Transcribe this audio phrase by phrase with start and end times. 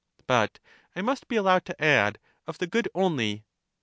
[0.25, 0.57] But
[0.95, 2.17] I must be allowed to add
[2.47, 3.45] of the good only.